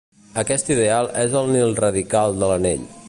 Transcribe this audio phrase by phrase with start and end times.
[0.43, 2.89] Aquest ideal és el nilradical de l'anell.